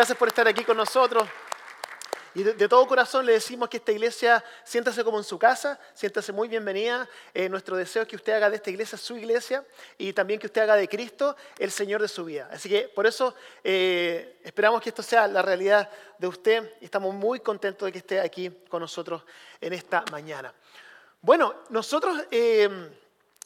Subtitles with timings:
[0.00, 1.28] Gracias por estar aquí con nosotros.
[2.34, 6.32] Y de, todo corazón le decimos que esta iglesia siéntase como en su casa, siéntase
[6.32, 7.06] muy bienvenida.
[7.34, 9.62] Eh, nuestro deseo es que usted haga de esta iglesia su iglesia
[9.98, 12.48] y también que usted haga de Cristo el Señor de su vida.
[12.50, 17.14] Así que por eso eh, esperamos que esto sea la realidad de usted y estamos
[17.14, 19.22] muy contentos de que esté aquí con nosotros
[19.60, 20.54] en esta mañana.
[21.20, 22.24] Bueno, nosotros...
[22.30, 22.96] Eh,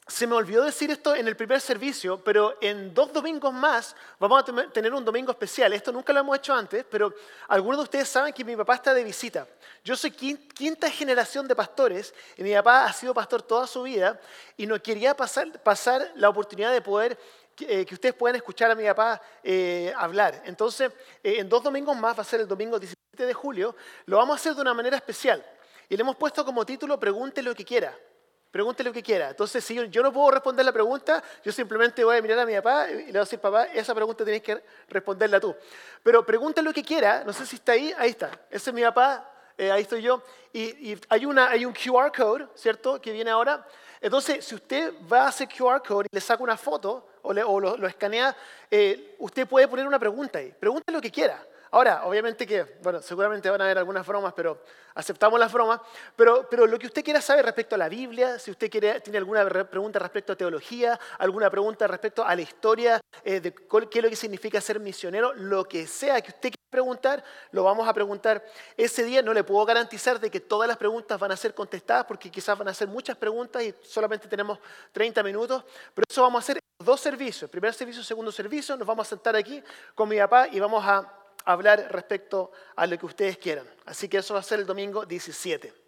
[0.07, 4.43] se me olvidó decir esto en el primer servicio, pero en dos domingos más vamos
[4.43, 5.73] a tener un domingo especial.
[5.73, 7.15] Esto nunca lo hemos hecho antes, pero
[7.49, 9.49] algunos de ustedes saben que mi papá está de visita.
[9.83, 14.21] Yo soy quinta generación de pastores y mi papá ha sido pastor toda su vida
[14.59, 17.19] y no quería pasar, la oportunidad de poder
[17.61, 20.43] eh, que ustedes puedan escuchar a mi papá eh, hablar.
[20.45, 24.19] Entonces, eh, en dos domingos más, va a ser el domingo 17 de julio, lo
[24.19, 25.43] vamos a hacer de una manera especial.
[25.89, 27.97] Y le hemos puesto como título Pregunte lo que quiera.
[28.55, 29.31] Pregúntele lo que quiera.
[29.31, 32.55] Entonces, si yo, no puedo responder la pregunta, yo simplemente voy a mirar a mi
[32.55, 35.57] papá y le voy a decir, papá, esa pregunta tienes que responderla tú.
[36.05, 38.31] Pero pregúntale lo que quiera, no sé si está ahí, ahí está.
[38.49, 40.23] Ese es mi papá, eh, ahí estoy yo.
[40.53, 43.67] Y, hay, una, hay un QR code, ¿cierto?, que viene ahora.
[44.01, 47.87] Entonces, si usted va a ese QR code y le saca una foto o, lo,
[47.89, 48.37] escanea,
[48.71, 50.55] eh, usted puede poner una pregunta ahí.
[50.61, 51.45] Pregúntele lo que quiera.
[51.75, 54.63] Ahora, obviamente que, bueno, seguramente van a haber algunas bromas, pero
[54.95, 55.81] aceptamos las bromas.
[56.15, 59.19] Pero, pero lo que usted quiera saber respecto a la Biblia, si usted quiere, tiene
[59.19, 64.05] alguna pregunta respecto a teología, alguna pregunta respecto a la historia, eh, de qué es
[64.05, 67.93] lo que significa ser misionero, lo que sea que usted quiera preguntar, lo vamos a
[67.93, 68.45] preguntar
[68.77, 69.21] ese día.
[69.21, 72.57] No le puedo garantizar de que todas las preguntas van a ser contestadas, porque quizás
[72.57, 74.61] van a ser muchas preguntas y solamente tenemos
[74.93, 75.65] 30 minutos.
[75.93, 78.77] Pero eso vamos a hacer dos servicios, primer servicio, segundo servicio.
[78.77, 79.61] Nos vamos a sentar aquí
[79.97, 83.67] con mi papá y vamos a hablar respecto a lo que ustedes quieran.
[83.87, 85.85] Así que eso va a ser el domingo 17.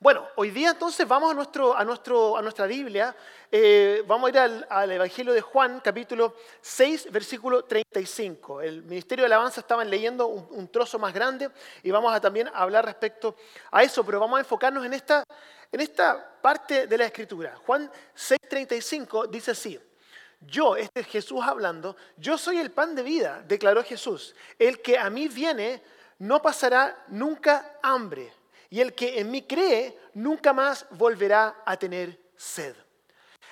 [0.00, 3.16] Bueno, hoy día entonces vamos a, nuestro, a, nuestra Biblia,
[3.50, 4.38] eh, vamos a ir
[4.70, 8.62] al, Evangelio de Juan, capítulo 6, versículo 35.
[8.62, 11.50] El Ministerio de Alabanza estaban leyendo un, un, trozo más grande
[11.82, 13.34] y vamos a también hablar respecto
[13.72, 15.24] a eso, pero vamos a enfocarnos en esta,
[15.72, 17.56] en esta parte de la Escritura.
[17.66, 19.80] Juan 6, 35 dice así,
[20.40, 24.34] yo, este es Jesús hablando, yo soy el pan de vida, declaró Jesús.
[24.58, 25.82] El que a mí viene
[26.18, 28.32] no pasará nunca hambre,
[28.70, 32.74] y el que en mí cree nunca más volverá a tener sed.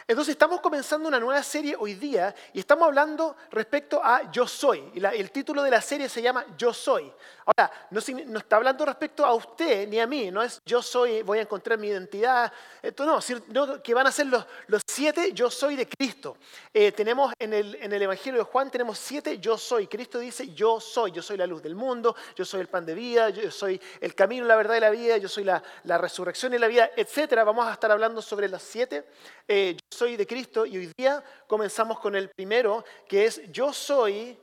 [0.08, 4.92] Entonces estamos comenzando una nueva serie hoy día y estamos hablando respecto a Yo Soy.
[4.94, 7.12] Y el título de la serie se llama Yo Soy.
[7.44, 11.38] Ahora, no, está hablando respecto a usted ni a mí, no es yo soy, voy
[11.38, 12.52] a encontrar mi identidad,
[12.82, 14.44] esto no, que van a ser los,
[14.84, 16.36] siete yo soy de Cristo.
[16.74, 19.86] Eh, tenemos en el, Evangelio de Juan, tenemos siete yo soy.
[19.86, 22.94] Cristo dice yo soy, yo soy la luz del mundo, yo soy el pan de
[22.94, 26.52] vida, yo soy el camino, la verdad y la vida, yo soy la, la resurrección
[26.54, 27.44] y la vida, etc.
[27.44, 29.04] Vamos a estar hablando sobre las siete
[29.48, 33.72] eh, yo soy de Cristo y hoy día comenzamos con el primero, que es yo
[33.72, 34.38] soy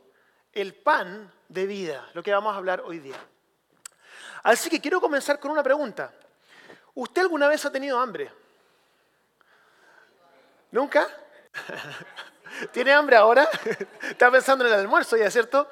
[0.52, 3.20] el pan de vida, lo que vamos a hablar hoy día.
[4.42, 6.12] Así que quiero comenzar con una pregunta.
[6.96, 8.32] ¿Usted alguna vez ha tenido hambre?
[10.72, 11.08] ¿Nunca?
[12.72, 13.48] ¿Tiene hambre ahora?
[14.10, 15.70] Está pensando en el almuerzo ya, ¿cierto?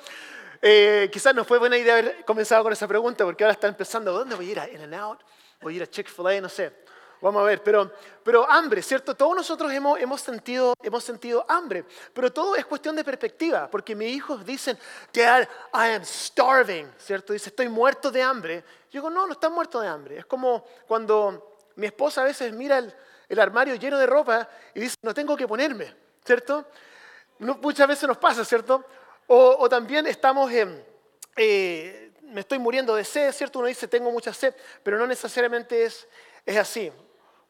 [0.62, 4.14] Eh, quizás no fue buena idea haber comenzado con esa pregunta porque ahora está empezando,
[4.14, 4.60] ¿dónde voy a ir?
[4.60, 5.22] ¿A In and Out?
[5.60, 6.40] ¿Voy a ir a Chick-fil-A?
[6.40, 6.72] No sé.
[7.22, 7.92] Vamos a ver, pero,
[8.24, 9.16] pero hambre, ¿cierto?
[9.16, 13.96] Todos nosotros hemos, hemos, sentido, hemos sentido hambre, pero todo es cuestión de perspectiva, porque
[13.96, 14.78] mis hijos dicen,
[15.14, 17.34] Dad, I am starving, ¿cierto?
[17.34, 18.64] Dice, estoy muerto de hambre.
[18.90, 20.18] Yo digo, no, no estás muerto de hambre.
[20.18, 22.94] Es como cuando mi esposa a veces mira el,
[23.30, 25.96] el armario lleno de ropa y dice, no tengo que ponerme,
[26.26, 26.66] ¿cierto?
[27.42, 28.86] muchas veces nos pasa, ¿cierto?
[29.28, 30.84] O, o también estamos en...
[31.36, 33.60] Eh, me estoy muriendo de sed, ¿cierto?
[33.60, 34.54] Uno dice, tengo mucha sed,
[34.84, 36.08] pero no necesariamente es,
[36.46, 36.92] es así.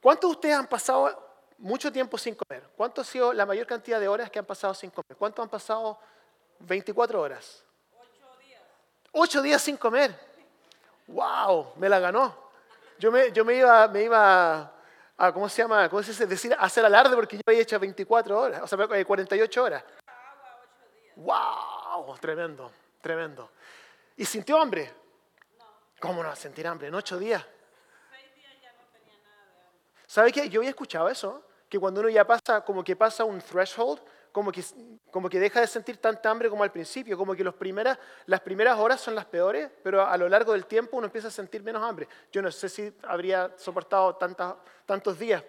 [0.02, 2.68] ¿Cuántos de ustedes han pasado mucho tiempo sin comer?
[2.76, 5.16] ¿Cuánto ha sido la mayor cantidad de horas que han pasado sin comer?
[5.16, 6.00] ¿Cuántos han pasado
[6.60, 7.64] 24 horas?
[7.94, 8.62] Ocho días.
[9.12, 10.18] Ocho días sin comer.
[11.08, 11.74] ¡Wow!
[11.76, 12.36] Me la ganó.
[12.98, 14.74] Yo me, yo iba, me iba
[15.18, 15.88] a, ¿cómo se llama?
[15.88, 16.26] ¿Cómo se dice?
[16.26, 19.84] Decir, hacer alarde porque yo había hecho 24 horas, o sea, 48 eh, horas.
[21.16, 22.18] ¡Wow!
[22.20, 22.72] Tremendo,
[23.02, 23.52] tremendo.
[24.18, 24.92] ¿Y sintió hambre?
[25.60, 25.66] No.
[26.00, 26.88] ¿Cómo no sentir hambre?
[26.88, 27.46] En ocho días.
[30.12, 30.50] ¿Sabe qué?
[30.50, 34.02] Yo había escuchado eso, que cuando uno ya pasa, como que pasa un threshold,
[34.34, 34.62] como que,
[35.10, 38.42] como que deja de sentir tanta hambre como al principio, como que los primeras, las
[38.42, 41.64] primeras horas son las peores, pero a lo largo del tiempo uno empieza a sentir
[41.64, 42.10] menos hambre.
[42.30, 44.18] Yo no sé si habría soportado
[44.86, 45.42] tantos días,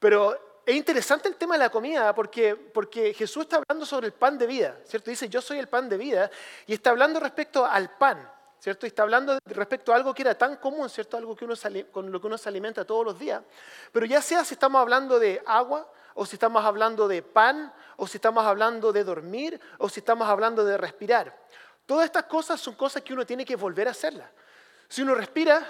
[0.00, 4.12] pero es interesante el tema de la comida porque, porque Jesús está hablando sobre el
[4.12, 5.08] pan de vida, ¿cierto?
[5.08, 6.28] Dice, yo soy el pan de vida,
[6.66, 8.28] y está hablando respecto al pan.
[8.60, 8.86] ¿Cierto?
[8.86, 11.16] Y está hablando respecto a algo que era tan común, ¿cierto?
[11.16, 11.54] Algo que uno
[11.90, 13.42] con lo que uno se alimenta todos los días.
[13.92, 18.06] Pero ya sea si estamos hablando de agua, o si estamos hablando de pan, o
[18.06, 21.34] si estamos hablando de dormir, o si estamos hablando de respirar.
[21.86, 24.28] Todas estas cosas son cosas que uno tiene que volver a hacerlas.
[24.88, 25.64] Si uno respira,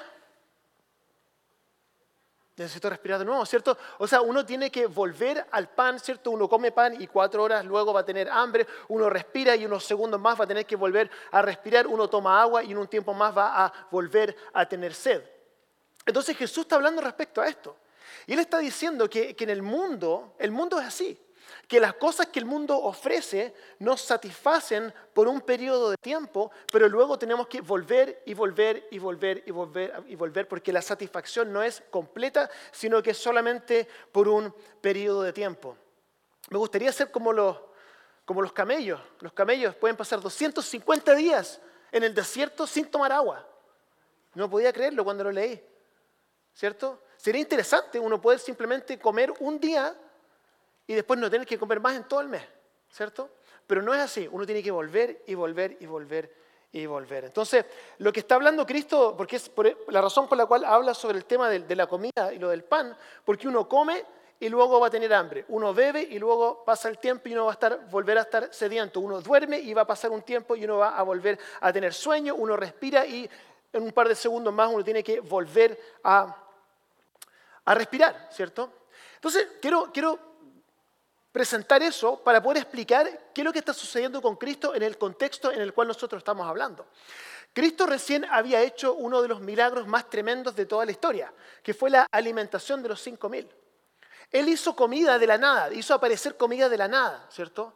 [2.58, 3.76] necesito respirar de nuevo, ¿cierto?
[3.98, 6.30] O sea, uno tiene que volver al pan, ¿cierto?
[6.30, 9.84] Uno come pan y cuatro horas luego va a tener hambre, uno respira y unos
[9.84, 12.88] segundos más va a tener que volver a respirar, uno toma agua y en un
[12.88, 15.22] tiempo más va a volver a tener sed.
[16.04, 17.76] Entonces Jesús está hablando respecto a esto.
[18.26, 21.27] Y él está diciendo que, que en el mundo, el mundo es así
[21.68, 26.88] que las cosas que el mundo ofrece nos satisfacen por un periodo de tiempo, pero
[26.88, 31.52] luego tenemos que volver y volver y volver y volver y volver, porque la satisfacción
[31.52, 35.76] no es completa, sino que es solamente por un periodo de tiempo.
[36.48, 37.58] Me gustaría ser como los,
[38.24, 38.98] como los camellos.
[39.20, 41.60] Los camellos pueden pasar 250 días
[41.92, 43.46] en el desierto sin tomar agua.
[44.32, 45.62] No podía creerlo cuando lo leí,
[46.54, 47.02] ¿cierto?
[47.18, 49.94] Sería interesante uno poder simplemente comer un día
[50.88, 52.42] y después no tener que comer más en todo el mes,
[52.90, 53.30] ¿cierto?
[53.66, 56.34] Pero no es así, uno tiene que volver y volver y volver
[56.72, 57.26] y volver.
[57.26, 57.66] Entonces,
[57.98, 59.50] lo que está hablando Cristo, porque es
[59.88, 62.64] la razón por la cual habla sobre el tema de, la comida y lo del
[62.64, 64.02] pan, porque uno come
[64.40, 65.44] y luego va a tener hambre.
[65.48, 68.54] Uno bebe y luego pasa el tiempo y uno va a estar, volver a estar
[68.54, 69.00] sediento.
[69.00, 71.92] Uno duerme y va a pasar un tiempo y uno va a volver a tener
[71.92, 72.34] sueño.
[72.34, 73.28] Uno respira y
[73.74, 76.34] en un par de segundos más uno tiene que volver a,
[77.66, 78.72] a respirar, ¿cierto?
[79.16, 80.27] Entonces, quiero, quiero
[81.38, 84.98] presentar eso para poder explicar qué es lo que está sucediendo con Cristo en el
[84.98, 86.88] contexto en el cual nosotros estamos hablando.
[87.52, 91.32] Cristo recién había hecho uno de los milagros más tremendos de toda la historia,
[91.62, 93.48] que fue la alimentación de los cinco mil.
[94.32, 97.72] Él hizo comida de la nada, hizo aparecer comida de la nada, ¿cierto?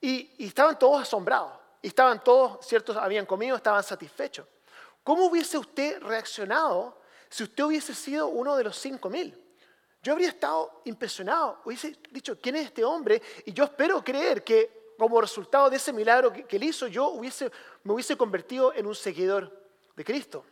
[0.00, 1.50] Y, estaban todos asombrados,
[1.82, 2.96] estaban todos, ¿cierto?
[2.96, 4.46] Habían comido, estaban satisfechos.
[5.02, 9.36] ¿Cómo hubiese usted reaccionado si usted hubiese sido uno de los cinco mil?
[10.02, 13.20] Yo habría estado impresionado, hubiese dicho, ¿quién es este hombre?
[13.44, 17.50] Y yo espero creer que como resultado de ese milagro que, él hizo, yo hubiese,
[17.84, 19.50] me hubiese convertido en un seguidor
[19.96, 20.44] de Cristo.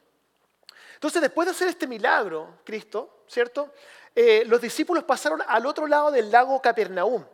[0.94, 3.72] Entonces, después de hacer este milagro, Cristo, ¿cierto?
[4.14, 7.24] Eh, los discípulos pasaron al otro lado del lago Capernaum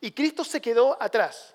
[0.00, 1.54] y Cristo se quedó atrás.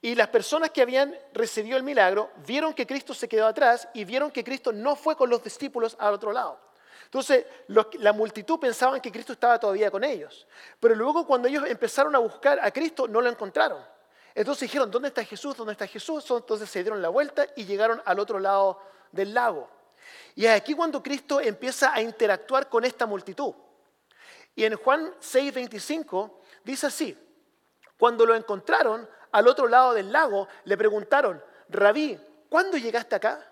[0.00, 4.04] Y las personas que habían recibido el milagro vieron que Cristo se quedó atrás y
[4.04, 6.67] vieron que Cristo no fue con los discípulos al otro lado.
[7.08, 10.46] Entonces, la multitud pensaban que Cristo estaba todavía con ellos.
[10.78, 13.82] Pero luego cuando ellos empezaron a buscar a Cristo, no lo encontraron.
[14.34, 15.56] Entonces dijeron, ¿dónde está Jesús?
[15.56, 16.30] ¿Dónde está Jesús?
[16.30, 18.78] Entonces se dieron la vuelta y llegaron al otro lado
[19.10, 19.70] del lago.
[20.34, 23.54] Y es aquí cuando Cristo empieza a interactuar con esta multitud.
[24.54, 26.30] Y en Juan 6:25
[26.62, 27.18] dice así,
[27.98, 32.20] cuando lo encontraron al otro lado del lago, le preguntaron, Rabí,
[32.50, 33.47] ¿cuándo llegaste acá?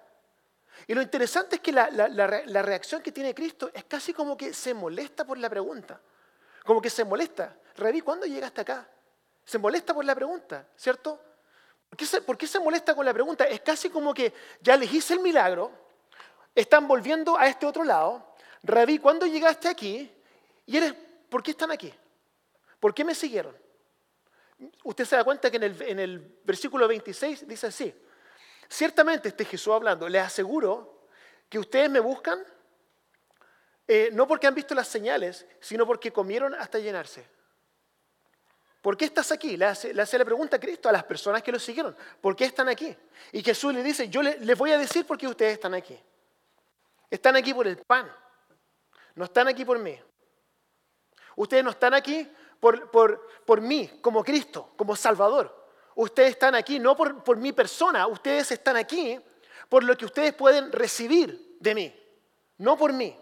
[0.88, 4.72] Y lo interesante es que la, reacción que tiene Cristo es casi como que se
[4.72, 6.00] molesta por la pregunta.
[6.64, 7.56] Como que se molesta.
[7.76, 8.88] Rabí, ¿cuándo llegaste acá?
[9.44, 11.20] Se molesta por la pregunta, ¿cierto?
[11.88, 13.44] ¿Por qué, se, ¿Por qué se molesta con la pregunta?
[13.44, 15.70] Es casi como que ya les hice el milagro,
[16.54, 18.34] están volviendo a este otro lado.
[18.62, 20.12] Rabí, ¿cuándo llegaste aquí?
[20.66, 20.94] Y eres,
[21.28, 21.92] ¿por qué están aquí?
[22.80, 23.56] ¿Por qué me siguieron?
[24.84, 27.94] Usted se da cuenta que en el, en el versículo 26 dice así,
[28.68, 31.06] Ciertamente, este Jesús hablando, les aseguro
[31.48, 32.44] que ustedes me buscan
[33.88, 37.26] eh, no porque han visto las señales, sino porque comieron hasta llenarse.
[38.80, 39.56] ¿Por qué estás aquí?
[39.56, 41.96] Le hace, la pregunta a Cristo a las personas que lo siguieron.
[42.20, 42.96] ¿Por qué están aquí?
[43.32, 45.98] Y Jesús le dice, yo les voy a decir por qué ustedes están aquí.
[47.10, 48.10] Están aquí por el pan.
[49.14, 49.98] No están aquí por mí.
[51.36, 52.30] Ustedes no están aquí
[52.60, 55.65] por, por mí, como Cristo, como Salvador.
[55.96, 59.18] Ustedes están aquí no por, mi persona, ustedes están aquí
[59.66, 62.00] por lo que ustedes pueden recibir de mí,
[62.58, 63.18] no por mí.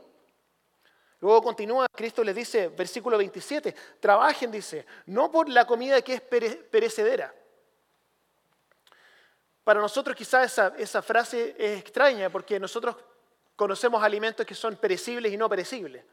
[1.20, 6.20] Luego continúa, Cristo les dice, versículo 27, trabajen, dice, no por la comida que es
[6.20, 7.32] perecedera.
[9.62, 12.96] Para nosotros quizás esa, esa frase es extraña porque nosotros
[13.54, 16.04] conocemos alimentos que son perecibles y no perecibles.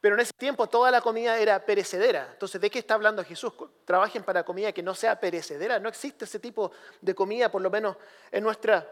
[0.00, 2.28] Pero en ese tiempo toda la comida era perecedera.
[2.32, 3.52] Entonces, ¿de qué está hablando Jesús?
[3.84, 5.78] Trabajen para comida que no sea perecedera.
[5.78, 7.96] No existe ese tipo de comida, por lo menos
[8.30, 8.88] en nuestra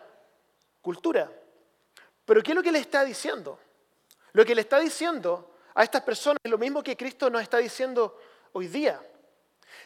[0.82, 1.30] cultura.
[2.26, 3.58] Pero ¿qué es lo que le está diciendo?
[4.32, 7.56] Lo que le está diciendo a estas personas es lo mismo que Cristo nos está
[7.56, 8.18] diciendo
[8.52, 9.00] hoy día.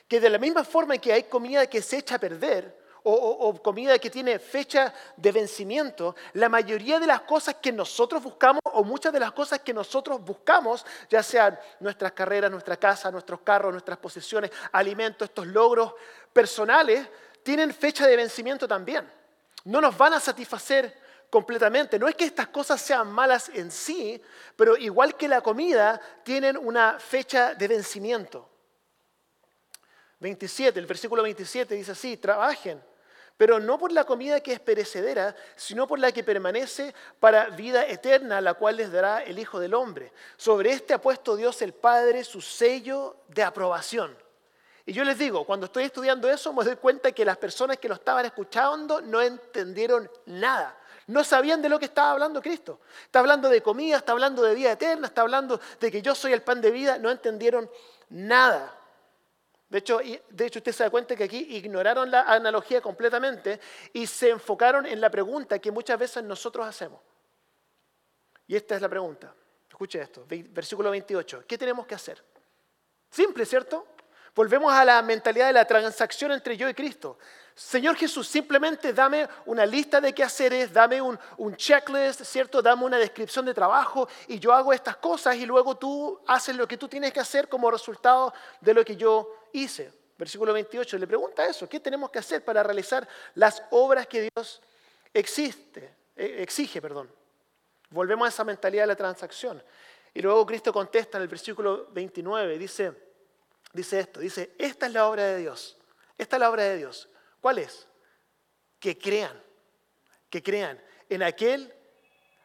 [0.08, 3.98] Que de la misma forma que hay comida que se echa a perder, o, comida
[3.98, 9.12] que tiene fecha de vencimiento, la mayoría de las cosas que nosotros buscamos o muchas
[9.12, 13.98] de las cosas que nosotros buscamos, ya sean nuestras carreras, nuestra casa, nuestros carros, nuestras
[13.98, 15.94] posesiones, alimentos, estos logros
[16.32, 17.06] personales,
[17.42, 19.10] tienen fecha de vencimiento también.
[19.64, 21.98] No nos van a satisfacer completamente.
[21.98, 24.20] No es que estas cosas sean malas en sí,
[24.54, 28.48] pero igual que la comida, tienen una fecha de vencimiento.
[30.20, 32.82] 27, el versículo 27 dice así, trabajen,
[33.42, 37.84] pero no por la comida que es perecedera, sino por la que permanece para vida
[37.84, 40.12] eterna, la cual les dará el Hijo del Hombre.
[40.36, 44.16] Sobre este ha puesto Dios el Padre su sello de aprobación.
[44.86, 47.88] Y yo les digo, cuando estoy estudiando eso, me doy cuenta que las personas que
[47.88, 50.78] lo estaban escuchando no entendieron nada.
[51.08, 52.78] No sabían de lo que estaba hablando Cristo.
[53.06, 56.32] Está hablando de comida, está hablando de vida eterna, está hablando de que yo soy
[56.32, 56.96] el pan de vida.
[56.96, 57.68] No entendieron
[58.08, 58.72] nada.
[59.72, 63.58] De hecho, de hecho, usted se da cuenta que aquí ignoraron la analogía completamente
[63.94, 67.00] y se enfocaron en la pregunta que muchas veces nosotros hacemos.
[68.46, 69.34] Y esta es la pregunta.
[69.70, 71.44] Escuche esto, versículo 28.
[71.48, 72.22] ¿Qué tenemos que hacer?
[73.08, 73.86] Simple, ¿cierto?
[74.34, 77.18] Volvemos a la mentalidad de la transacción entre yo y Cristo.
[77.54, 82.62] Señor Jesús, simplemente dame una lista de qué hacer, dame un, un, checklist, ¿cierto?
[82.62, 86.66] Dame una descripción de trabajo y yo hago estas cosas y luego tú haces lo
[86.66, 89.92] que tú tienes que hacer como resultado de lo que yo hice.
[90.16, 94.62] Versículo 28 le pregunta eso, ¿qué tenemos que hacer para realizar las obras que Dios
[95.12, 96.80] existe, eh, exige?
[96.80, 97.10] Perdón.
[97.90, 99.62] Volvemos a esa mentalidad de la transacción.
[100.14, 102.92] Y luego Cristo contesta en el versículo 29, dice,
[103.72, 105.76] dice esto, dice, esta es la obra de Dios,
[106.16, 107.08] esta es la obra de Dios.
[107.42, 107.88] ¿Cuál es?
[108.78, 109.38] Que crean,
[110.30, 111.74] que crean en aquel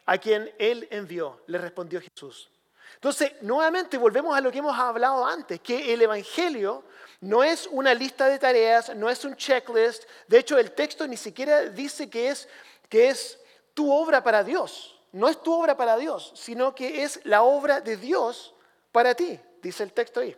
[0.08, 2.50] a quien Él envió, le respondió Jesús.
[2.96, 6.84] Entonces, nuevamente volvemos a lo que hemos hablado antes, que el Evangelio
[7.22, 10.06] no es una lista de tareas, no es un checklist.
[10.28, 12.50] De hecho, el texto ni siquiera dice que es,
[12.90, 13.40] que es
[13.76, 15.00] tu obra para Dios.
[15.12, 18.56] No es tu obra para Dios, sino que es la obra de Dios
[18.92, 20.36] para ti, dice el texto ahí.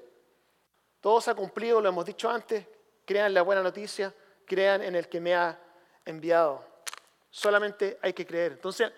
[1.00, 2.66] Todo se ha cumplido, lo hemos dicho antes,
[3.06, 4.14] crean la buena noticia,
[4.50, 5.58] crean en el que me ha
[6.04, 6.66] enviado.
[7.30, 8.54] Solamente hay que creer.
[8.54, 8.92] Entonces,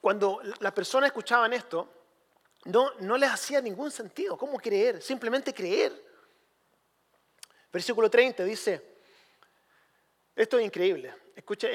[0.00, 1.88] cuando las personas escuchaban esto,
[2.64, 4.36] no, no les hacía ningún sentido.
[4.36, 5.02] ¿Cómo creer?
[5.02, 5.92] Simplemente creer.
[7.70, 8.82] Versículo 30 dice,
[10.34, 11.68] esto es increíble, escucha,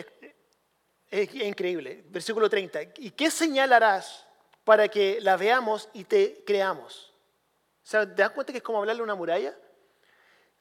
[1.09, 2.03] es, increíble.
[2.07, 4.27] Versículo 30, ¿y qué señalarás
[4.65, 7.13] para que la veamos y te creamos?
[7.83, 9.55] O sea, ¿te das cuenta que es como hablarle a una muralla?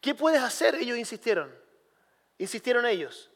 [0.05, 0.75] ¿Qué puedes hacer?
[0.75, 1.51] Ellos insistieron.
[2.37, 3.31] Insistieron ellos.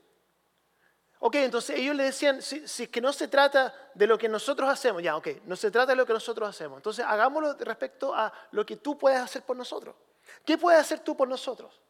[1.19, 4.69] Ok, entonces ellos le decían, si, es que no se trata de lo que nosotros
[4.69, 8.31] hacemos, ya, ok, no se trata de lo que nosotros hacemos, entonces hagámoslo respecto a
[8.51, 9.97] lo que tú puedes hacer por nosotros.
[10.45, 11.81] ¿Qué puedes hacer tú por nosotros?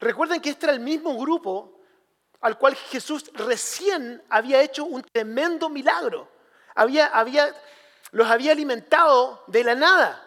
[0.00, 1.82] Recuerden que este era el mismo grupo
[2.40, 6.30] al cual Jesús recién había hecho un tremendo milagro.
[6.74, 7.54] Había, había,
[8.10, 10.23] los había alimentado de la nada.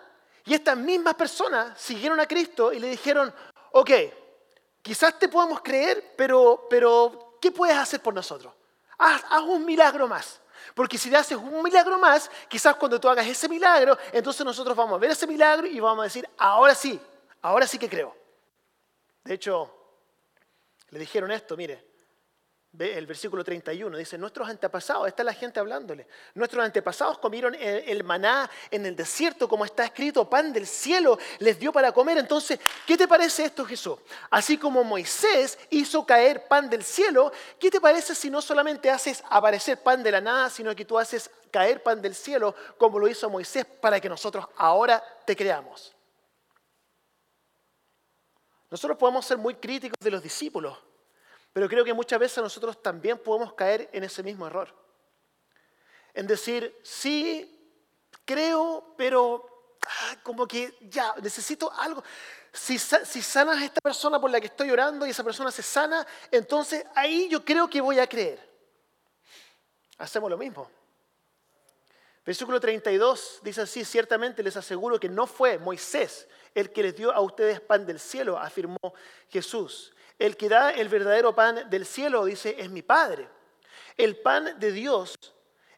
[0.47, 3.33] Y estas mismas personas siguieron a Cristo y le dijeron,
[3.73, 3.91] ok,
[4.81, 8.53] quizás te podemos creer, pero, pero ¿qué puedes hacer por nosotros?
[8.97, 10.39] Haz, un milagro más.
[10.73, 14.73] Porque si le haces un milagro más, quizás cuando tú hagas ese milagro, entonces nosotros
[14.73, 16.97] vamos a ver ese milagro y vamos a decir, ahora sí,
[17.41, 18.15] ahora sí que creo.
[19.25, 19.69] De hecho,
[20.91, 21.86] le dijeron esto, mire,
[22.79, 28.49] el versículo 31 dice, nuestros antepasados, está la gente hablándole, nuestros antepasados comieron el, maná
[28.69, 32.17] en el desierto, como está escrito, pan del cielo les dio para comer.
[32.17, 33.97] Entonces, ¿qué te parece esto, Jesús?
[34.29, 39.23] Así como Moisés hizo caer pan del cielo, ¿qué te parece si no solamente haces
[39.29, 43.07] aparecer pan de la nada, sino que tú haces caer pan del cielo, como lo
[43.07, 45.95] hizo Moisés, para que nosotros ahora te creamos?
[48.69, 50.77] Nosotros podemos ser muy críticos de los discípulos,
[51.57, 54.71] pero creo que muchas veces nosotros también podemos caer en ese mismo error.
[56.13, 57.75] En decir, sí,
[58.23, 62.03] creo, pero ah, como que ya, necesito algo.
[62.53, 65.63] Si, si sanas a esta persona por la que estoy orando y esa persona se
[65.63, 68.39] sana, entonces ahí yo creo que voy a creer.
[69.97, 70.69] Hacemos lo mismo.
[72.23, 77.11] Versículo 32 dice así, ciertamente les aseguro que no fue Moisés el que les dio
[77.11, 78.77] a ustedes pan del cielo, afirmó
[79.27, 79.91] Jesús.
[80.19, 83.27] El que da el verdadero pan del cielo, dice, es mi Padre.
[83.95, 85.15] El pan de Dios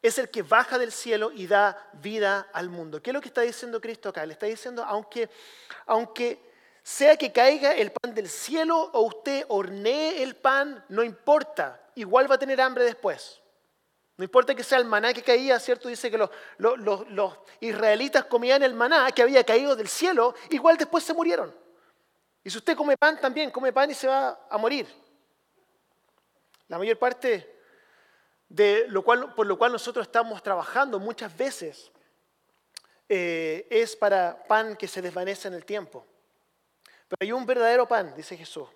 [0.01, 3.01] es el que baja del cielo y da vida al mundo.
[3.01, 4.25] ¿Qué es lo que está diciendo Cristo acá?
[4.25, 5.29] Le está diciendo, aunque,
[5.86, 6.39] aunque
[6.84, 12.29] sea que caiga el pan del cielo o usted hornee el pan, no importa, igual
[12.29, 13.41] va a tener hambre después.
[14.15, 15.88] No importa que sea el maná que caía, ¿cierto?
[15.88, 21.03] Dice que los, los israelitas comían el maná que había caído del cielo, igual después
[21.03, 21.55] se murieron.
[22.43, 24.88] Y si usted come pan también, come pan y se va a morir.
[26.67, 27.60] La mayor parte
[28.48, 31.91] de lo cual, por lo cual nosotros estamos trabajando muchas veces
[33.08, 36.05] eh, es para pan que se desvanece en el tiempo.
[37.08, 38.69] Pero hay un verdadero pan, dice Jesús,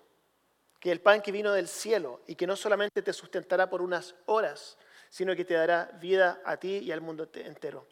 [0.80, 3.80] que es el pan que vino del cielo y que no solamente te sustentará por
[3.80, 4.76] unas horas,
[5.08, 7.86] sino que te dará vida a ti y al mundo entero.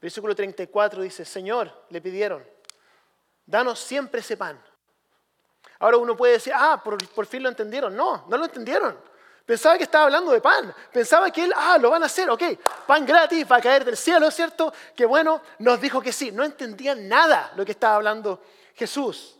[0.00, 2.46] Versículo 34 dice, Señor, le pidieron,
[3.46, 4.62] danos siempre ese pan.
[5.78, 7.94] Ahora uno puede decir, ah, por, fin lo entendieron.
[7.96, 8.96] No, no lo entendieron.
[9.44, 10.72] Pensaba que estaba hablando de pan.
[10.92, 12.42] Pensaba que él, ah, lo van a hacer, ok.
[12.86, 14.72] Pan gratis, va a caer del cielo, ¿cierto?
[14.94, 16.30] Que bueno, nos dijo que sí.
[16.30, 18.40] No entendían nada lo que estaba hablando
[18.74, 19.36] Jesús.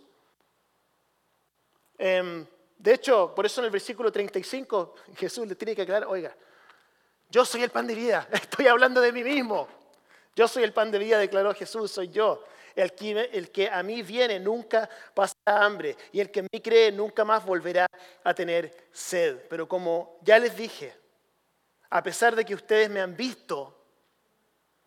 [1.97, 2.45] Em,
[2.79, 6.35] de hecho, por eso en el versículo 35 Jesús le tiene que aclarar, oiga,
[7.31, 9.69] yo soy el pan de vida, estoy hablando de mí mismo.
[10.35, 12.43] Yo soy el pan de vida, declaró Jesús, soy yo.
[12.75, 16.61] El que, el que, a mí viene nunca pasará hambre y el que en mí
[16.61, 17.87] cree nunca más volverá
[18.25, 19.38] a tener sed.
[19.49, 20.95] Pero como ya les dije,
[21.91, 23.79] a pesar de que ustedes me han visto,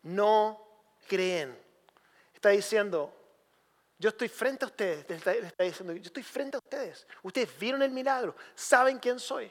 [0.02, 0.60] no
[1.06, 1.56] creen.
[2.34, 3.12] Está diciendo,
[3.98, 5.32] yo estoy frente a ustedes, está,
[5.64, 7.06] diciendo, yo estoy frente a ustedes.
[7.22, 9.50] Ustedes vieron el milagro, saben quién soy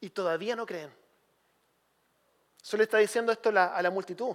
[0.00, 0.92] y todavía no creen.
[2.62, 4.34] Solo está diciendo esto a la multitud.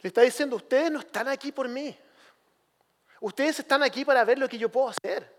[0.00, 1.96] Le está diciendo, ustedes no están aquí por mí.
[3.20, 5.34] Ustedes están aquí para ver lo que yo puedo hacer.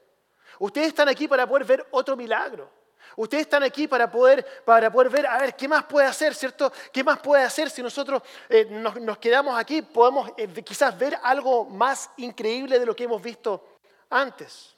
[0.60, 2.70] Ustedes están aquí para poder ver otro milagro.
[3.16, 6.72] Ustedes están aquí para poder, para poder ver, a ver, ¿qué más puede hacer, cierto?
[6.92, 9.82] ¿Qué más puede hacer si nosotros eh, nos, quedamos aquí?
[9.82, 14.76] Podemos eh, quizás ver algo más increíble de lo que hemos visto antes.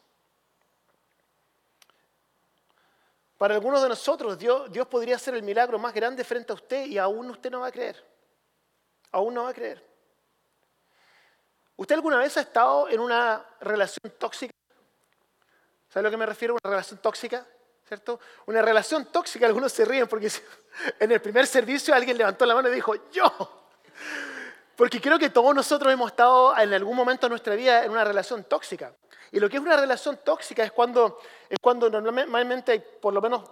[3.37, 6.85] Para algunos de nosotros, Dios, Dios podría hacer el milagro más grande frente a usted
[6.85, 8.08] y aún usted no va a creer.
[9.11, 9.83] Aún no va a creer.
[11.75, 14.53] ¿Usted alguna vez ha estado en una relación tóxica?
[15.87, 16.55] ¿Sabe a lo que me refiero?
[16.61, 17.47] Una relación tóxica,
[17.87, 18.19] ¿cierto?
[18.45, 20.29] Una relación tóxica, algunos se ríen porque
[20.99, 23.65] en el primer servicio alguien levantó la mano y dijo, yo.
[24.75, 28.03] Porque creo que todos nosotros hemos estado en algún momento de nuestra vida en una
[28.03, 28.93] relación tóxica.
[29.31, 33.21] Y lo que es una relación tóxica es cuando, es cuando normalmente hay por lo
[33.21, 33.43] menos,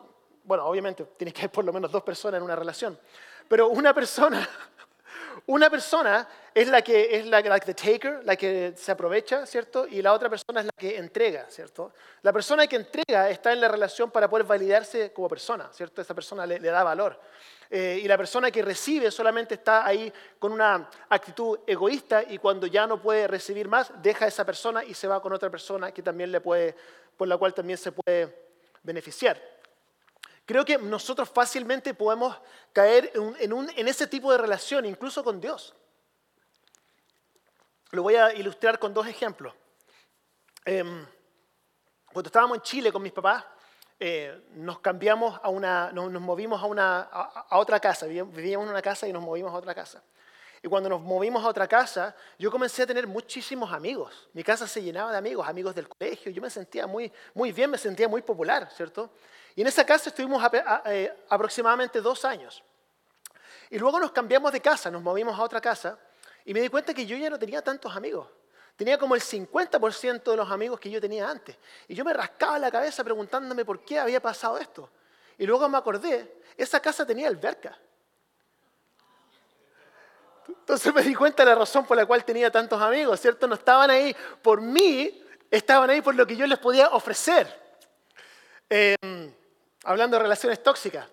[0.43, 2.99] bueno, obviamente tiene que haber por lo menos dos personas en una relación,
[3.47, 4.47] pero una persona
[5.47, 9.87] una persona es la que es la like the taker, la que se aprovecha, ¿cierto?
[9.87, 11.93] Y la otra persona es la que entrega, ¿cierto?
[12.21, 16.01] La persona que entrega está en la relación para poder validarse como persona, ¿cierto?
[16.01, 17.17] Esa persona le, da valor.
[17.69, 22.67] Eh, y la persona que recibe solamente está ahí con una actitud egoísta y cuando
[22.67, 25.93] ya no puede recibir más, deja a esa persona y se va con otra persona
[25.93, 26.75] que también le puede,
[27.15, 28.35] por la cual también se puede
[28.83, 29.41] beneficiar.
[30.47, 32.39] Creo que nosotros fácilmente podemos
[32.71, 35.75] caer en, ese tipo de relación, incluso con Dios.
[37.91, 39.53] Lo voy a ilustrar con dos ejemplos.
[40.63, 41.05] Em,
[42.13, 43.43] cuando estábamos en Chile con mis papás,
[43.99, 48.81] eh, nos cambiamos a una, nos, movimos a, una, a, otra casa, vivíamos en una
[48.81, 50.01] casa y nos movimos a otra casa.
[50.63, 54.29] Y cuando nos movimos a otra casa, yo comencé a tener muchísimos amigos.
[54.31, 56.31] Mi casa se llenaba de amigos, amigos del colegio.
[56.31, 59.11] Yo me sentía muy, muy bien, me sentía muy popular, ¿cierto?
[59.57, 60.39] Y en esa casa estuvimos
[60.85, 62.63] eh, aproximadamente dos años.
[63.71, 65.97] Y luego nos cambiamos de casa, nos movimos a otra casa
[66.45, 68.27] y me di cuenta que yo ya no tenía tantos amigos.
[68.75, 71.57] Tenía como el 50% de los amigos que yo tenía antes.
[71.87, 74.91] Y yo me rascaba la cabeza preguntándome por qué había pasado esto.
[75.39, 77.75] Y luego me acordé, esa casa tenía alberca.
[80.47, 83.47] Entonces me di cuenta de la razón por la cual tenía tantos amigos, ¿cierto?
[83.47, 87.65] No estaban ahí por mí, estaban ahí por lo que yo les podía ofrecer.
[88.69, 89.33] Em,
[89.87, 91.07] hablando de relaciones tóxicas.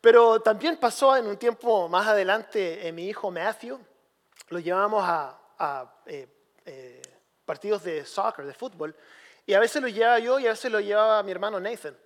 [0.00, 3.80] Pero también pasó en un tiempo más adelante, eh, mi hijo Matthew,
[4.48, 6.28] lo llevamos a, eh,
[6.66, 7.02] eh,
[7.46, 8.94] partidos de soccer, de fútbol,
[9.46, 11.96] y a veces lo llevaba yo y a veces lo llevaba mi hermano Nathan.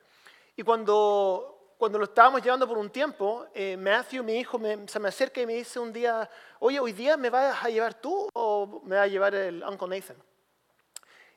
[0.56, 5.40] Y cuando, cuando lo estábamos llevando por un tiempo, Matthew, mi hijo, se me acerca
[5.40, 6.28] y me dice un día,
[6.60, 9.88] oye, ¿hoy día me vas a llevar tú o me va a llevar el Uncle
[9.88, 10.16] Nathan?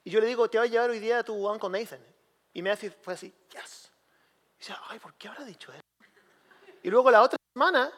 [0.04, 2.02] Y yo le digo, te va a llevar hoy día tu Uncle Nathan.
[2.54, 3.81] Y Matthew fue así, yes.
[4.62, 5.82] Dice, ay, ¿por qué habrá dicho eso?
[6.84, 7.92] Y luego la otra semana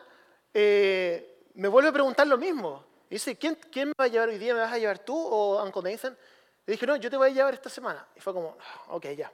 [0.53, 2.85] eh, me vuelve a preguntar lo mismo.
[3.09, 4.53] Y dice, ¿quién, ¿quién me va a llevar hoy día?
[4.53, 6.17] ¿Me vas a llevar tú o Uncle Nathan?
[6.65, 8.07] Le dije, no, yo te voy a llevar esta semana.
[8.15, 9.29] Y fue como, ok, ya.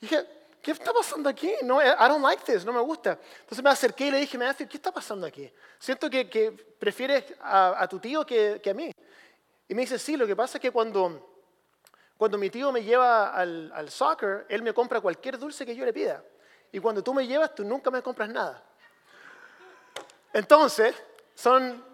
[0.00, 0.26] Y dije,
[0.62, 1.52] ¿qué está pasando aquí?
[1.64, 3.18] No, I don't like this, no me gusta.
[3.40, 5.52] Entonces me acerqué y le dije, Matthew, ¿qué está pasando aquí?
[5.78, 8.90] Siento que, que prefieres a, tu tío que, que, a mí.
[9.68, 11.44] Y me dice, sí, lo que pasa es que cuando,
[12.16, 15.84] cuando mi tío me lleva al, al soccer, él me compra cualquier dulce que yo
[15.84, 16.24] le pida.
[16.74, 18.60] Y cuando tú me llevas, tú nunca me compras nada.
[20.32, 20.92] Entonces,
[21.32, 21.84] son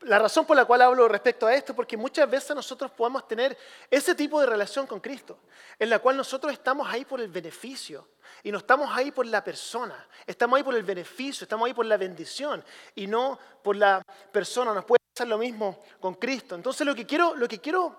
[0.00, 3.54] la razón por la cual hablo respecto a esto, porque muchas veces nosotros podemos tener
[3.90, 5.40] ese tipo de relación con Cristo,
[5.78, 8.08] en la cual nosotros estamos ahí por el beneficio,
[8.42, 11.84] y no estamos ahí por la persona, estamos ahí por el beneficio, estamos ahí por
[11.84, 14.72] la bendición, y no por la persona.
[14.72, 16.54] Nos puede pasar lo mismo con Cristo.
[16.54, 17.94] Entonces lo que quiero, lo que quiero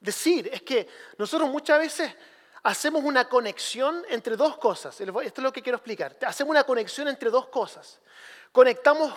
[0.00, 2.16] decir es que nosotros muchas veces
[2.62, 5.00] hacemos una conexión entre dos cosas.
[5.00, 6.16] Esto es lo que quiero explicar.
[6.26, 8.00] Hacemos una conexión entre dos cosas.
[8.52, 9.12] Conectamos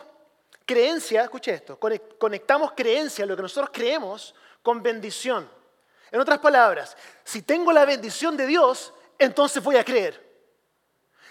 [0.65, 1.79] creencia, escuche esto,
[2.17, 5.49] conectamos creencia, lo que nosotros creemos, con bendición.
[6.11, 10.23] En otras palabras, si tengo la bendición de Dios, entonces voy a creer.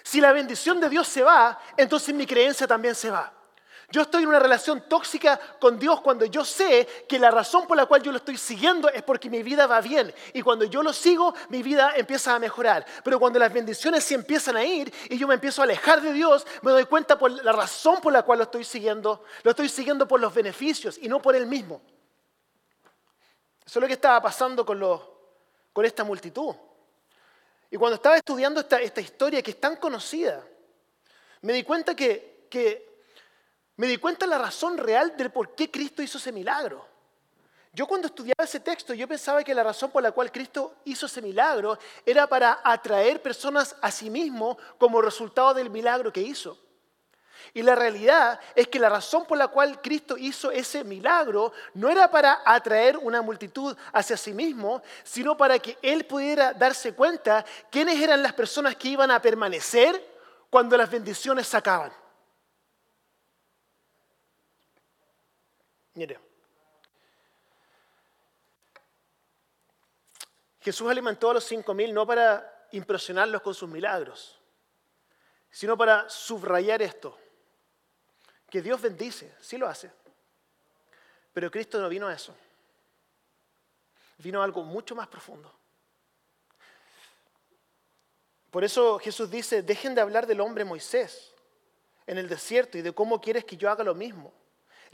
[0.02, 3.32] Si la bendición de Dios se va, entonces mi creencia también se va.
[3.90, 7.76] Yo estoy en una relación tóxica con Dios cuando yo sé que la razón por
[7.76, 10.12] la cual yo lo estoy siguiendo es porque mi vida va bien.
[10.32, 12.84] Y cuando yo lo sigo, mi vida empieza a mejorar.
[13.02, 16.12] Pero cuando las bendiciones se empiezan a ir y yo me empiezo a alejar de
[16.12, 19.24] Dios, me doy cuenta por la razón por la cual lo estoy siguiendo.
[19.42, 21.82] Lo estoy siguiendo por los beneficios y no por Él mismo.
[23.64, 24.80] Eso es lo que estaba pasando con,
[25.72, 26.54] con esta multitud.
[27.70, 30.46] Y cuando estaba estudiando esta, esta, historia que es tan conocida,
[31.40, 32.93] me di cuenta que, que
[33.76, 36.86] me di cuenta la razón real del por qué Cristo hizo ese milagro.
[37.72, 41.06] Yo cuando estudiaba ese texto, yo pensaba que la razón por la cual Cristo hizo
[41.06, 46.56] ese milagro era para atraer personas a sí mismo como resultado del milagro que hizo.
[47.52, 51.90] Y la realidad es que la razón por la cual Cristo hizo ese milagro no
[51.90, 57.44] era para atraer una multitud hacia sí mismo, sino para que Él pudiera darse cuenta
[57.70, 60.00] quiénes eran las personas que iban a permanecer
[60.48, 61.92] cuando las bendiciones se acaban.
[65.94, 66.18] Mire,
[70.60, 74.40] Jesús alimentó a los cinco mil no para impresionarlos con sus milagros,
[75.50, 77.16] sino para subrayar esto,
[78.50, 79.90] que Dios bendice, sí lo hace,
[81.32, 82.34] pero Cristo no vino a eso,
[84.18, 85.52] vino a algo mucho más profundo.
[88.50, 91.34] Por eso Jesús dice, dejen de hablar del hombre Moisés
[92.06, 94.32] en el desierto y de cómo quieres que yo haga lo mismo.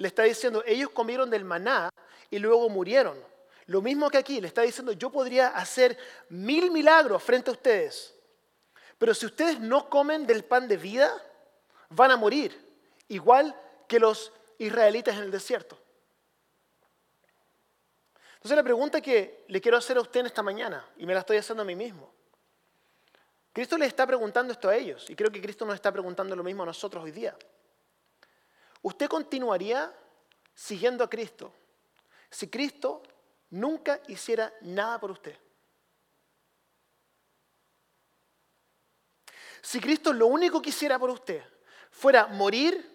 [0.01, 1.91] Le está diciendo, ellos comieron del maná
[2.31, 3.23] y luego murieron.
[3.67, 5.99] Lo mismo que aquí, le está diciendo, yo podría hacer
[6.31, 8.15] mil milagros frente a ustedes,
[8.97, 11.23] pero si ustedes no comen del pan de vida,
[11.91, 12.59] van a morir,
[13.09, 13.55] igual
[13.87, 15.79] que los israelitas en el desierto.
[18.37, 21.21] Entonces la pregunta que le quiero hacer a usted en esta mañana, y me la
[21.21, 22.11] estoy haciendo a mí mismo,
[23.53, 26.43] Cristo le está preguntando esto a ellos, y creo que Cristo nos está preguntando lo
[26.43, 27.37] mismo a nosotros hoy día.
[28.83, 29.95] ¿Usted continuaría
[30.55, 31.53] siguiendo a Cristo
[32.31, 33.03] si Cristo
[33.51, 35.37] nunca hiciera nada por usted?
[39.63, 41.43] Si Cristo lo único que hiciera por usted
[41.91, 42.87] fuera morir,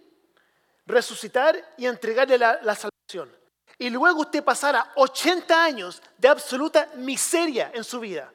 [0.86, 3.36] resucitar y entregarle la, salvación,
[3.78, 8.34] y luego usted pasara 80 años de absoluta miseria en su vida,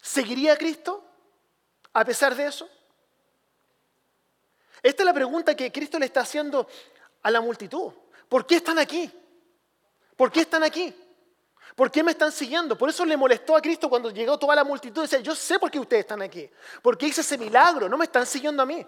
[0.00, 1.04] ¿seguiría a Cristo
[1.92, 2.68] a pesar de eso?
[4.82, 6.68] Esta es la pregunta que Cristo le está haciendo
[7.22, 7.92] a la multitud.
[8.28, 9.10] ¿Por qué están aquí?
[10.16, 10.94] ¿Por qué están aquí?
[11.74, 12.76] ¿Por qué me están siguiendo?
[12.76, 15.02] Por eso le molestó a Cristo cuando llegó toda la multitud.
[15.02, 16.48] Decía, yo sé por qué ustedes están aquí.
[16.80, 18.86] Porque hice ese milagro, no me están siguiendo a mí.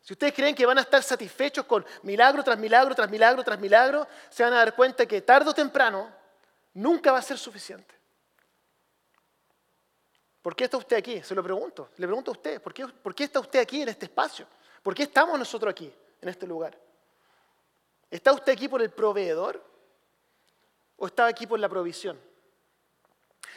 [0.00, 3.58] Si ustedes creen que van a estar satisfechos con milagro tras milagro, tras milagro, tras
[3.58, 6.08] milagro, se van a dar cuenta que tarde o temprano
[6.74, 7.95] nunca va a ser suficiente.
[10.46, 11.20] ¿Por qué está usted aquí?
[11.22, 11.90] Se lo pregunto.
[11.96, 14.46] Le pregunto a usted, ¿por qué, ¿por qué está usted aquí en este espacio?
[14.80, 16.78] ¿Por qué estamos nosotros aquí, en este lugar?
[18.08, 19.60] ¿Está usted aquí por el proveedor
[20.98, 22.16] o está aquí por la provisión?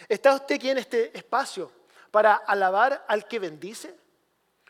[0.08, 1.72] ¿Está usted aquí en este espacio
[2.10, 3.96] para alabar al que bendice?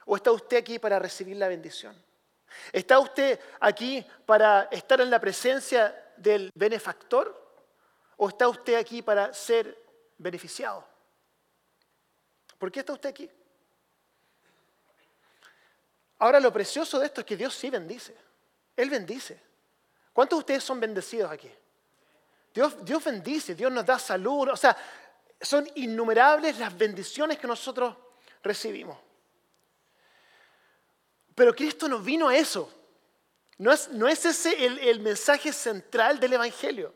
[0.06, 1.96] ¿O está usted aquí para recibir la bendición?
[2.74, 7.34] ¿Está usted aquí para estar en la presencia del benefactor?
[8.18, 9.74] ¿O está usted aquí para ser
[10.18, 10.99] beneficiado?
[12.60, 13.30] ¿Por qué está usted aquí?
[16.20, 18.16] Ahora lo precioso de esto es que Dios sí bendice.
[18.76, 19.42] Él bendice.
[20.12, 21.50] ¿Cuántos de ustedes son bendecidos aquí?
[22.54, 24.50] Dios, Dios bendice, Dios nos da salud.
[24.50, 24.76] O sea,
[25.40, 27.96] son innumerables las bendiciones que nosotros
[28.44, 28.98] recibimos.
[31.34, 32.70] Pero Cristo no vino a eso.
[33.58, 36.94] No es, no es ese el, el mensaje central del Evangelio.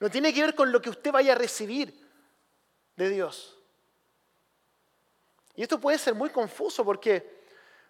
[0.00, 2.08] No tiene que ver con lo que usted vaya a recibir
[2.96, 3.56] de Dios.
[5.54, 7.44] Y esto puede ser muy confuso porque,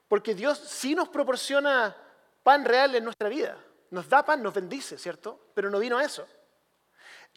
[0.08, 1.96] porque Dios sí nos proporciona
[2.42, 3.56] pan real en nuestra vida.
[3.90, 5.48] Nos da pan, nos bendice, ¿cierto?
[5.54, 6.26] Pero no vino a eso.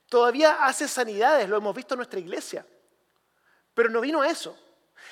[0.10, 2.66] Todavía hace sanidades, lo hemos visto en nuestra iglesia.
[3.74, 4.58] Pero no vino a eso.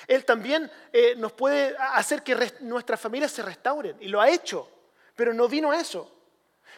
[0.06, 3.96] Él también eh, nos puede hacer que nuestras familias se restauren.
[4.00, 4.68] Y lo ha hecho.
[5.14, 6.12] Pero no vino a eso.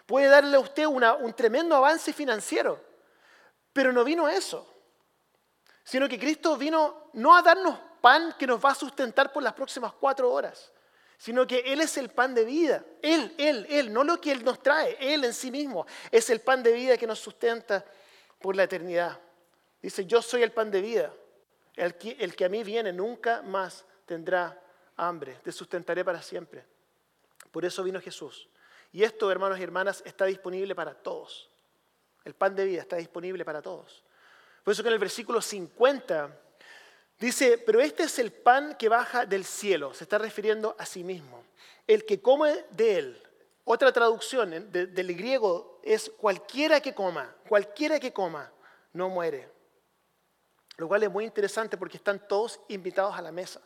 [0.07, 2.81] Puede darle a usted un tremendo avance financiero.
[3.73, 4.67] Pero no vino a eso.
[5.83, 9.53] Sino que Cristo vino no a darnos pan que nos va a sustentar por las
[9.53, 10.73] próximas cuatro horas,
[11.17, 12.85] sino que Él es el pan de vida.
[13.03, 16.41] Él, Él, Él, no lo que Él nos trae, Él en sí mismo es el
[16.41, 17.85] pan de vida que nos sustenta
[18.41, 19.19] por la eternidad.
[19.83, 21.13] Dice, yo soy el pan de vida.
[21.77, 24.61] El que, a mí viene nunca más tendrá
[24.97, 26.65] hambre, te sustentaré para siempre.
[27.53, 28.49] Por eso vino Jesús.
[28.91, 31.49] Y esto, hermanos y hermanas, está disponible para todos.
[32.25, 34.03] El pan de vida está disponible para todos.
[34.65, 36.37] Por eso que en el versículo 50
[37.19, 39.95] dice, pero este es el pan que baja del cielo.
[39.95, 41.45] Se está refiriendo a sí mismo.
[41.87, 43.23] El que come de él.
[43.65, 48.51] Otra traducción del griego es cualquiera que coma, cualquiera que coma,
[48.95, 49.47] no muere.
[50.79, 53.61] Lo cual es muy interesante porque están todos invitados a la mesa.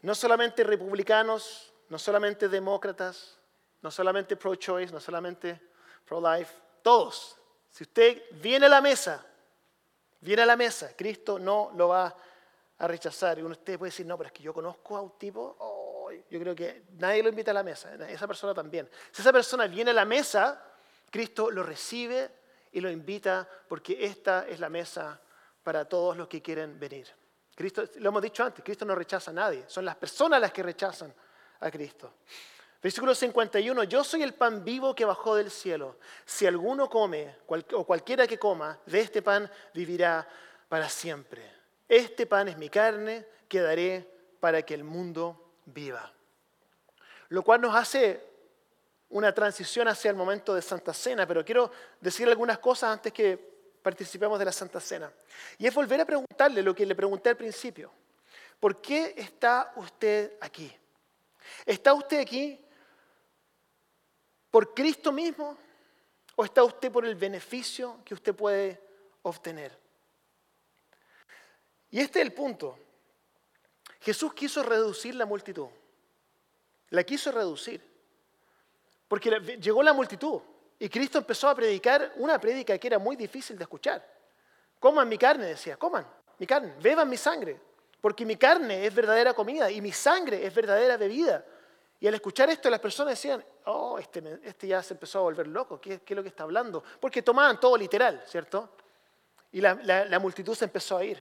[0.00, 3.38] No solamente republicanos, no solamente demócratas,
[3.82, 5.60] no solamente pro-choice, no solamente
[6.06, 7.36] pro-life, todos.
[7.70, 9.26] Si usted viene a la mesa,
[10.24, 12.16] viene a la mesa, Cristo no lo va
[12.78, 13.38] a rechazar.
[13.38, 16.40] Y uno usted puede decir, no, pero es que yo conozco a un tipo, yo
[16.40, 18.88] creo que nadie lo invita a la mesa, esa persona también.
[19.12, 20.64] Si esa persona viene a la mesa,
[21.10, 22.30] Cristo lo recibe
[22.72, 25.20] y lo invita porque esta es la mesa
[25.62, 27.06] para todos los que quieren venir.
[27.54, 30.62] Cristo, lo hemos dicho antes, Cristo no rechaza a nadie, son las personas las que
[30.62, 31.14] rechazan
[31.60, 32.14] a Cristo.
[32.84, 35.96] Versículo 51, yo soy el pan vivo que bajó del cielo.
[36.26, 37.34] Si alguno come,
[37.72, 40.28] o cualquiera que coma, de este pan vivirá
[40.68, 41.50] para siempre.
[41.88, 44.06] Este pan es mi carne que daré
[44.38, 46.12] para que el mundo viva.
[47.30, 48.22] Lo cual nos hace
[49.08, 51.70] una transición hacia el momento de Santa Cena, pero quiero
[52.02, 53.38] decir algunas cosas antes que
[53.80, 55.10] participemos de la Santa Cena.
[55.56, 57.90] Y es volver a preguntarle lo que le pregunté al principio.
[58.60, 60.70] ¿Por qué está usted aquí?
[61.64, 62.60] ¿Está usted aquí
[64.54, 65.58] por Cristo mismo
[66.36, 68.80] o está usted por el beneficio que usted puede
[69.22, 69.76] obtener?
[71.90, 72.78] Y este es el punto.
[73.98, 75.66] Jesús quiso reducir la multitud.
[76.90, 77.84] La quiso reducir.
[79.08, 80.40] Porque llegó la multitud.
[80.78, 84.08] Y Cristo empezó a predicar una prédica que era muy difícil de escuchar.
[84.78, 86.06] Coman mi carne, decía, coman
[86.38, 87.60] mi carne, beban mi sangre,
[88.00, 91.44] porque mi carne es verdadera comida y mi sangre es verdadera bebida.
[92.04, 95.46] Y al escuchar esto, las personas decían, oh, este, este ya se empezó a volver
[95.46, 96.84] loco, ¿qué, es lo que está hablando?
[97.00, 98.76] Porque tomaban todo literal, ¿cierto?
[99.52, 101.18] Y la, la multitud se empezó a ir.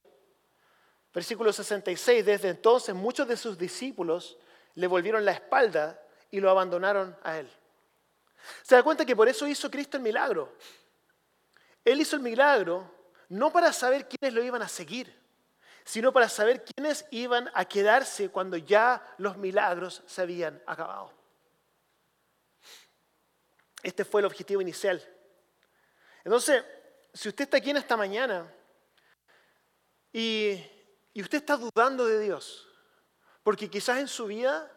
[1.14, 4.38] Versículo 66, desde entonces muchos de sus discípulos
[4.76, 5.98] le volvieron la espalda
[6.30, 7.50] y lo abandonaron a él.
[8.62, 10.54] Se da cuenta que por eso hizo Cristo el milagro.
[11.86, 12.94] Él hizo el milagro
[13.30, 15.18] no para saber quiénes lo iban a seguir,
[15.84, 21.12] sino para saber quiénes iban a quedarse cuando ya los milagros se habían acabado.
[23.82, 25.04] Este fue el objetivo inicial.
[26.24, 26.64] Entonces,
[27.14, 28.52] si usted está aquí en esta mañana
[30.12, 30.64] y,
[31.14, 32.68] y usted está dudando de Dios,
[33.44, 34.72] porque quizás en su vida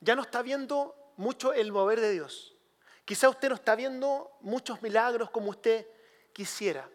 [0.00, 2.54] ya no está viendo mucho el mover de Dios,
[3.10, 5.84] Quizá usted no está viendo muchos milagros como usted
[6.32, 6.88] quisiera.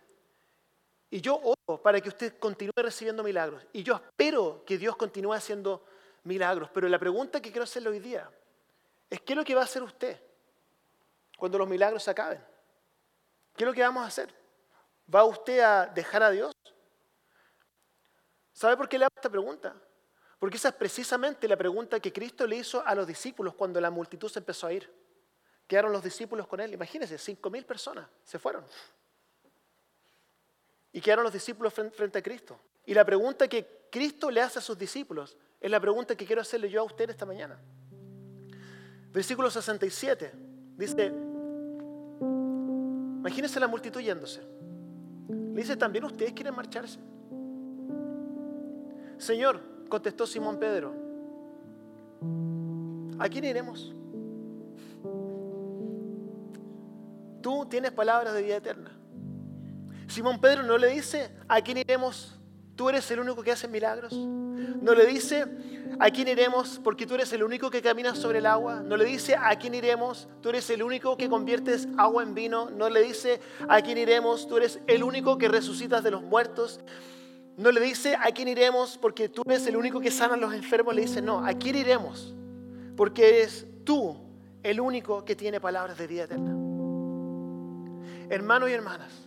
[1.15, 3.65] Y yo oro para que usted continúe recibiendo milagros.
[3.71, 5.85] Y yo espero que Dios continúe haciendo
[6.25, 6.69] milagros.
[6.73, 8.29] Pero la pregunta que quiero hacerle hoy día
[9.09, 10.19] es ¿qué es lo que va a hacer usted
[11.37, 12.43] cuando los milagros se acaben?
[13.55, 14.35] ¿Qué es lo que vamos a hacer?
[15.15, 16.51] ¿Va usted a dejar a Dios?
[18.51, 19.73] ¿Sabe por qué le hago esta pregunta?
[20.37, 23.89] Porque esa es precisamente la pregunta que Cristo le hizo a los discípulos cuando la
[23.89, 24.93] multitud se empezó a ir.
[25.65, 26.73] Quedaron los discípulos con él.
[26.73, 28.65] Imagínense, cinco mil personas se fueron.
[30.95, 32.57] Y quedaron los discípulos frente a Cristo.
[32.85, 36.41] Y la pregunta que Cristo le hace a sus discípulos es la pregunta que quiero
[36.41, 37.59] hacerle yo a usted esta mañana.
[39.11, 40.31] Versículo 67
[40.77, 41.11] dice,
[43.19, 44.41] imagínense la multitud yéndose.
[45.27, 46.99] Le dice, ¿también ustedes quieren marcharse?
[49.17, 50.93] Señor, contestó Simón Pedro,
[53.19, 53.93] ¿a quién iremos?
[57.45, 58.89] tú tienes palabras de vida eterna.
[60.07, 62.35] Simón Pedro no le dice, ¿a quién iremos?
[62.75, 64.13] Tú eres el único que hace milagros.
[64.13, 65.45] No le dice,
[65.99, 66.79] ¿a quién iremos?
[66.83, 68.81] Porque tú eres el único que caminas sobre el agua.
[68.81, 70.27] No le dice, ¿a quién iremos?
[70.41, 72.69] Tú eres el único que conviertes agua en vino.
[72.69, 73.39] No le dice,
[73.69, 74.47] ¿a quién iremos?
[74.47, 76.81] Tú eres el único que resucitas de los muertos.
[77.57, 78.97] No le dice, ¿a quién iremos?
[78.97, 80.93] Porque tú eres el único que sana a los enfermos.
[80.93, 82.35] Le dice, no, ¿a quién iremos?
[82.97, 84.17] Porque eres tú
[84.63, 86.51] el único que tiene palabras de vida eterna.
[88.29, 89.24] Hermanos y hermanas,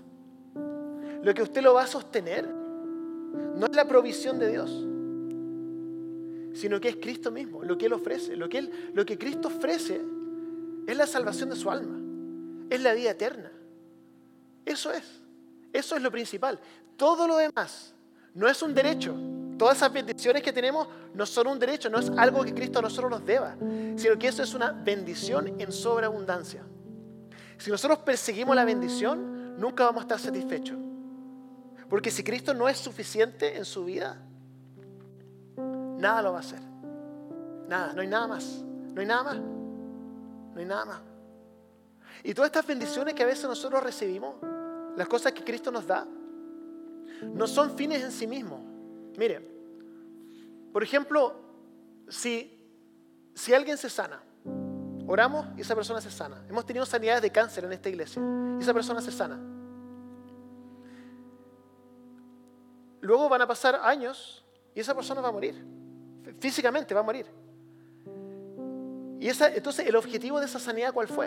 [1.23, 4.71] lo que usted lo va a sostener no es la provisión de Dios,
[6.59, 8.37] sino que es Cristo mismo, lo que Él ofrece.
[8.37, 10.01] Lo que, Cristo ofrece
[10.87, 11.99] es la salvación de su alma,
[12.71, 13.51] es la vida eterna.
[14.65, 15.05] Eso es,
[15.73, 16.59] eso es lo principal.
[16.97, 17.95] Todo lo demás
[18.35, 19.15] no es un derecho.
[19.57, 22.83] Todas esas bendiciones que tenemos no son un derecho, no es algo que Cristo a
[22.83, 23.57] nosotros nos deba,
[23.97, 26.63] sino que eso es una bendición en sobreabundancia.
[27.57, 30.79] Si nosotros perseguimos la bendición, nunca vamos a estar satisfechos.
[31.89, 34.21] Porque si Cristo no es suficiente en su vida,
[35.57, 36.61] nada lo va a hacer.
[37.69, 38.63] Nada, no hay nada más.
[38.95, 39.37] No hay nada más.
[39.39, 41.01] No hay nada más.
[42.23, 44.37] Y todas estas bendiciones que a veces nosotros recibimos,
[44.97, 46.07] las cosas que Cristo nos da,
[47.23, 48.61] no son fines en sí mismos.
[49.17, 49.41] Mire,
[50.73, 51.35] por ejemplo,
[52.09, 52.61] si,
[53.35, 54.21] si alguien se sana,
[55.07, 56.45] oramos y esa persona se sana.
[56.49, 58.21] Hemos tenido sanidades de cáncer en esta iglesia
[58.59, 59.58] y esa persona se sana.
[63.09, 64.45] Luego van a pasar años
[64.75, 65.65] y esa persona va a morir.
[66.39, 67.25] Físicamente va a morir.
[69.19, 71.27] Y entonces, ¿el objetivo de esa sanidad cuál fue?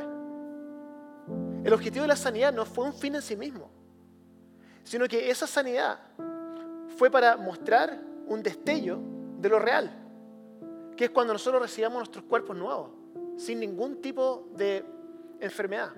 [1.64, 3.68] El objetivo de la sanidad no fue un fin en sí mismo,
[4.84, 5.98] sino que esa sanidad
[6.98, 9.00] fue para mostrar un destello
[9.40, 9.90] de lo real,
[10.96, 12.92] que es cuando nosotros recibamos nuestros cuerpos nuevos,
[13.38, 14.86] sin ningún tipo de
[15.40, 15.90] enfermedad.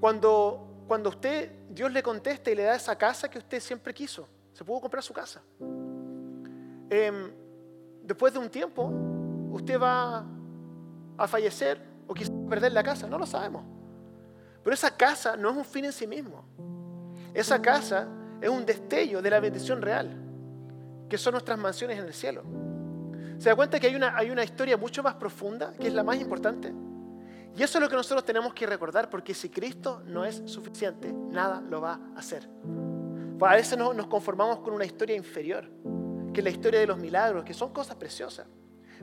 [0.00, 4.26] Cuando, cuando usted, Dios le contesta y le da esa casa que usted siempre quiso,
[4.58, 5.40] se pudo comprar su casa.
[6.90, 7.30] Em,
[8.02, 8.90] después de un tiempo,
[9.52, 10.26] usted va
[11.16, 13.62] a fallecer o quizás perder la casa, no lo sabemos.
[14.64, 16.44] Pero esa casa no es un fin en sí mismo.
[17.32, 18.08] Esa casa
[18.40, 20.10] es un destello de la bendición real,
[21.08, 22.42] que son nuestras mansiones en el cielo.
[23.38, 26.02] ¿Se da cuenta que hay una, hay una historia mucho más profunda, que es la
[26.02, 26.74] más importante?
[27.56, 31.12] Y eso es lo que nosotros tenemos que recordar, porque si Cristo no es suficiente,
[31.12, 32.48] nada lo va a hacer.
[33.40, 35.68] A veces nos conformamos con una historia inferior,
[36.32, 38.46] que es la historia de los milagros, que son cosas preciosas.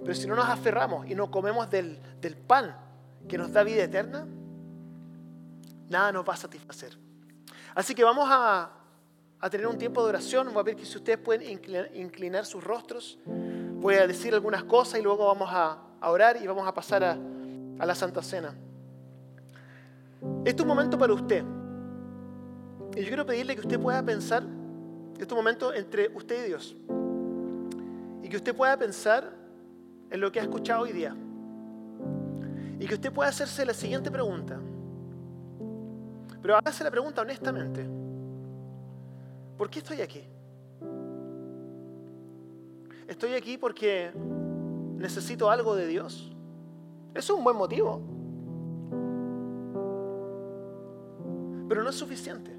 [0.02, 2.00] Pero si no nos aferramos y no comemos del,
[2.48, 2.76] pan
[3.28, 4.28] que nos da vida eterna,
[5.90, 6.98] nada nos va a satisfacer.
[7.74, 8.72] Así que vamos a,
[9.50, 10.48] tener un tiempo de oración.
[10.54, 11.60] Voy a ver que si ustedes pueden
[11.94, 13.20] inclinar, sus rostros.
[13.26, 17.04] Voy a decir algunas cosas y luego vamos a, a orar y vamos a pasar
[17.04, 17.18] a,
[17.80, 18.56] a la Santa Cena.
[20.44, 21.44] Este es un momento para usted.
[22.96, 24.44] Y yo quiero pedirle que usted pueda pensar,
[25.14, 26.76] este es un momento entre usted y Dios.
[28.24, 29.34] Y que usted pueda pensar
[30.10, 31.14] en lo que ha escuchado hoy día.
[32.80, 34.60] Y que usted pueda hacerse la siguiente pregunta.
[36.42, 37.86] Pero hágase la pregunta honestamente.
[39.58, 40.24] ¿Por qué estoy aquí?
[43.08, 44.12] Estoy aquí porque
[44.98, 46.34] necesito algo de Dios.
[47.14, 48.02] Eso es un buen motivo.
[51.68, 52.55] Pero no es suficiente.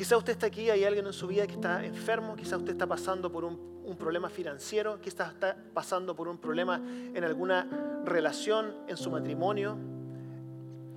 [0.00, 2.86] Quizá usted está aquí, hay alguien en su vida que está enfermo, quizá usted está
[2.86, 8.96] pasando por un, problema financiero, quizá está pasando por un problema en alguna relación, en
[8.96, 9.76] su matrimonio,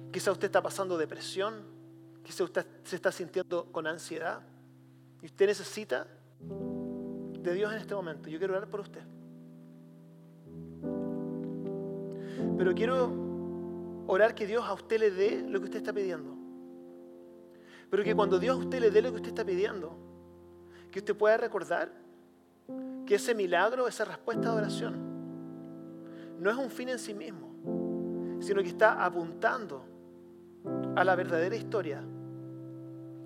[0.09, 1.65] quizá usted está pasando depresión,
[2.23, 4.39] quizá usted se está sintiendo con ansiedad
[5.21, 6.07] y usted necesita
[6.39, 8.29] de Dios en este momento.
[8.29, 9.01] Yo quiero orar por usted.
[12.57, 13.11] Pero quiero
[14.07, 16.32] orar que Dios a usted le dé lo que usted está pidiendo.
[17.93, 19.95] Pero que cuando Dios a usted le dé lo que usted está pidiendo,
[20.89, 21.91] que usted pueda recordar
[23.05, 24.95] que ese milagro, esa respuesta de oración,
[26.39, 29.85] no es un fin en sí mismo, sino que está apuntando
[30.95, 32.03] a la verdadera historia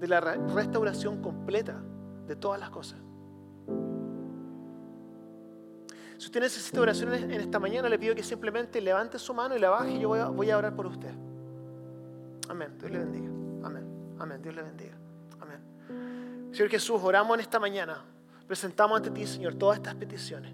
[0.02, 1.82] de la restauración completa
[2.28, 3.00] de todas las cosas.
[6.18, 9.60] Si usted necesita oración en esta mañana, le pido que simplemente levante su mano y
[9.60, 11.14] la baje y yo voy a, voy a orar por usted.
[12.50, 12.78] Amén.
[12.78, 13.37] Dios le bendiga.
[14.20, 14.42] Amén.
[14.42, 14.96] Dios le bendiga.
[15.40, 16.52] Amén.
[16.52, 18.04] Señor Jesús, oramos en esta mañana.
[18.48, 20.54] Presentamos ante ti, Señor, todas estas peticiones.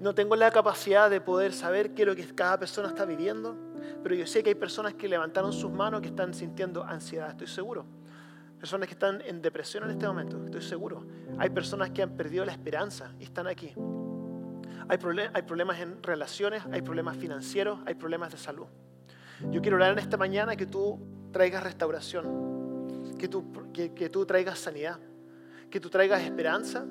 [0.00, 3.56] No tengo la capacidad de poder saber qué es lo que cada persona está viviendo,
[4.02, 7.46] pero yo sé que hay personas que levantaron sus manos que están sintiendo ansiedad, estoy
[7.46, 7.86] seguro.
[8.58, 11.06] Personas que están en depresión en este momento, estoy seguro.
[11.38, 13.72] Hay personas que han perdido la esperanza y están aquí.
[14.88, 14.98] Hay,
[15.34, 18.66] hay problemas en relaciones, hay problemas financieros, hay problemas de salud.
[19.50, 20.98] Yo quiero orar en esta mañana que tú
[21.32, 22.51] traigas restauración,
[23.22, 24.98] que tú, que, tú traigas sanidad,
[25.70, 26.84] que tú traigas esperanza,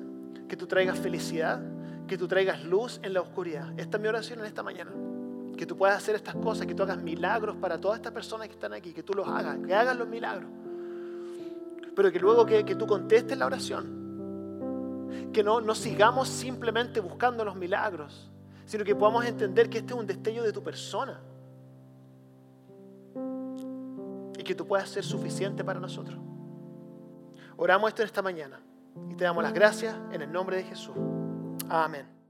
[0.48, 1.60] que tú traigas felicidad,
[2.08, 3.78] que tú traigas luz en la oscuridad.
[3.78, 4.92] Esta es mi oración en esta mañana.
[5.58, 8.54] Que tú puedas hacer estas cosas, que tú hagas milagros para todas estas personas que
[8.54, 10.48] están aquí, que tú los hagas, que hagas los milagros.
[11.94, 15.28] Pero que luego que, que tú contestes la oración.
[15.34, 18.30] Que no, no sigamos simplemente buscando los milagros,
[18.64, 21.20] sino que podamos entender que este es un destello de tu persona
[24.52, 26.18] que tú puedas ser suficiente para nosotros.
[27.56, 28.60] Oramos esto en esta mañana
[29.08, 30.94] y te damos las gracias en el nombre de Jesús.
[31.70, 32.21] Amén.